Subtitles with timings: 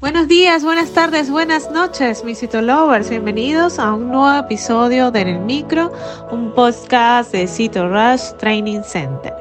[0.00, 3.10] Buenos días, buenas tardes, buenas noches, mis Lovers.
[3.10, 5.92] Bienvenidos a un nuevo episodio de En el Micro,
[6.30, 9.34] un podcast de Cito Rush Training Center.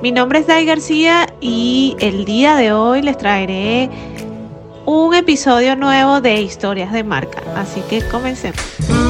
[0.00, 3.90] Mi nombre es Dai García y el día de hoy les traeré
[4.86, 7.42] un episodio nuevo de historias de marca.
[7.56, 9.03] Así que comencemos.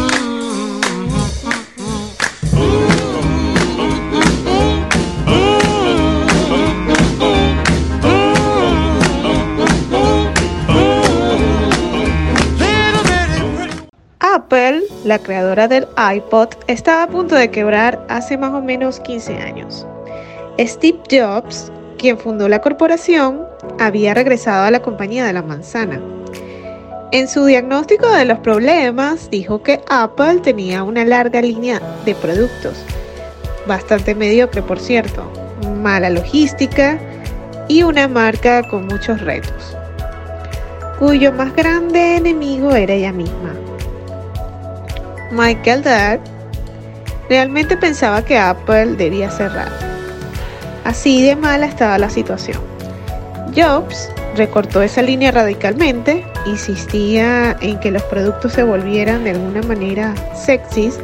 [14.35, 19.37] Apple, la creadora del iPod, estaba a punto de quebrar hace más o menos 15
[19.37, 19.87] años.
[20.59, 23.47] Steve Jobs, quien fundó la corporación,
[23.79, 26.01] había regresado a la compañía de la manzana.
[27.13, 32.85] En su diagnóstico de los problemas, dijo que Apple tenía una larga línea de productos,
[33.69, 35.31] bastante mediocre por cierto,
[35.81, 36.99] mala logística
[37.69, 39.77] y una marca con muchos retos,
[40.99, 43.64] cuyo más grande enemigo era ella misma.
[45.35, 46.21] Michael Dell
[47.29, 49.69] realmente pensaba que Apple debía cerrar.
[50.85, 52.63] Así de mala estaba la situación.
[53.57, 60.15] Jobs recortó esa línea radicalmente, insistía en que los productos se volvieran de alguna manera
[60.37, 60.99] sexys,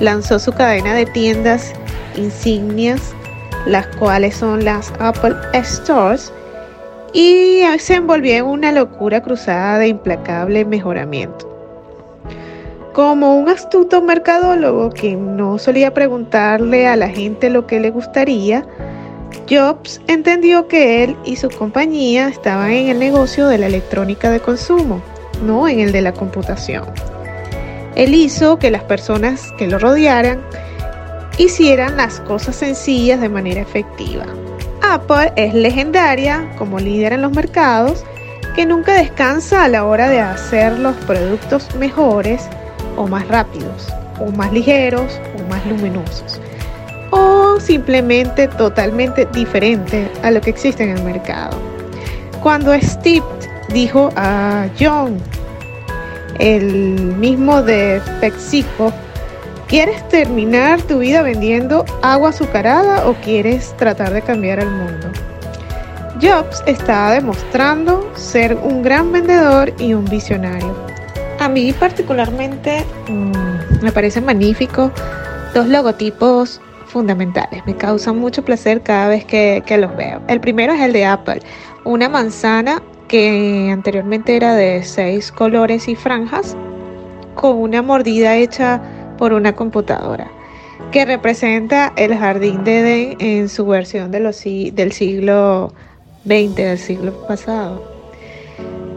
[0.00, 1.72] lanzó su cadena de tiendas
[2.16, 3.00] insignias,
[3.66, 6.32] las cuales son las Apple Stores,
[7.12, 11.57] y se envolvió en una locura cruzada de implacable mejoramiento.
[12.92, 18.66] Como un astuto mercadólogo que no solía preguntarle a la gente lo que le gustaría,
[19.48, 24.40] Jobs entendió que él y su compañía estaban en el negocio de la electrónica de
[24.40, 25.02] consumo,
[25.44, 26.84] no en el de la computación.
[27.94, 30.40] Él hizo que las personas que lo rodearan
[31.38, 34.24] hicieran las cosas sencillas de manera efectiva.
[34.82, 38.04] Apple es legendaria como líder en los mercados
[38.54, 42.48] que nunca descansa a la hora de hacer los productos mejores
[42.98, 43.88] o más rápidos,
[44.20, 46.40] o más ligeros, o más luminosos,
[47.10, 51.56] o simplemente totalmente diferente a lo que existe en el mercado.
[52.42, 53.24] Cuando Steve
[53.72, 55.18] dijo a John,
[56.38, 58.92] el mismo de PepsiCo,
[59.66, 65.08] ¿quieres terminar tu vida vendiendo agua azucarada o quieres tratar de cambiar el mundo?
[66.20, 70.74] Jobs estaba demostrando ser un gran vendedor y un visionario.
[71.38, 74.90] A mí particularmente mm, me parecen magníficos
[75.54, 77.64] dos logotipos fundamentales.
[77.66, 80.20] Me causan mucho placer cada vez que, los veo.
[80.28, 81.40] El primero es el de Apple,
[81.84, 86.56] una manzana que anteriormente era de seis colores y franjas,
[87.34, 88.82] con una mordida hecha
[89.16, 90.28] por una computadora,
[90.90, 95.72] que representa el jardín de Edén en su versión del siglo
[96.24, 97.82] XX, del siglo pasado.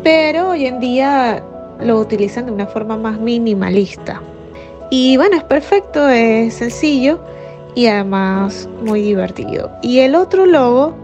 [0.04, 1.44] Pero hoy en día
[1.82, 4.22] lo utilizan de una forma más minimalista.
[4.90, 7.20] Y bueno, es perfecto, es sencillo
[7.76, 9.72] y además muy divertido.
[9.82, 10.96] Y el otro logo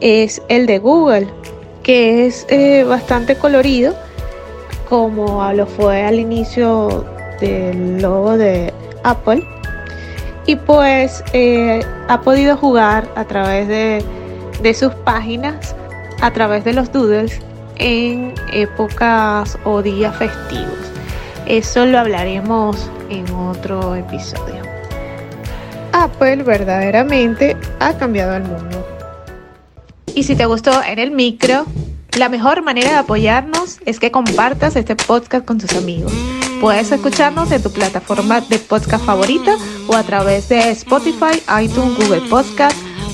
[0.00, 1.28] es el de Google,
[1.82, 3.94] que es eh, bastante colorido,
[4.88, 7.04] como lo fue al inicio
[7.40, 8.72] del logo de
[9.04, 9.46] Apple.
[10.46, 14.02] Y pues eh, ha podido jugar a través de,
[14.62, 15.76] de sus páginas,
[16.20, 17.40] a través de los doodles
[17.82, 20.78] en épocas o días festivos.
[21.46, 24.62] Eso lo hablaremos en otro episodio.
[25.92, 28.86] Apple verdaderamente ha cambiado el mundo.
[30.14, 31.66] Y si te gustó en el micro,
[32.16, 36.12] la mejor manera de apoyarnos es que compartas este podcast con tus amigos.
[36.60, 39.56] Puedes escucharnos en tu plataforma de podcast favorita
[39.88, 42.76] o a través de Spotify, iTunes, Google Podcast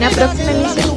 [0.00, 0.89] una próxima emisión.